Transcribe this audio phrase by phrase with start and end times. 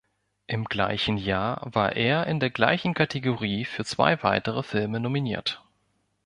[0.47, 5.63] Im gleichen Jahr war er in der gleichen Kategorie für zwei weitere Filme nominiert.